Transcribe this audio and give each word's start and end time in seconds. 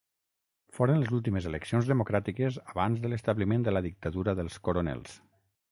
Foren 0.77 1.01
les 1.03 1.11
últimes 1.17 1.47
eleccions 1.49 1.91
democràtiques 1.91 2.59
abans 2.73 3.05
de 3.05 3.13
l'establiment 3.13 3.69
de 3.69 3.77
la 3.79 3.87
dictadura 3.91 4.39
dels 4.43 4.63
coronels. 4.69 5.19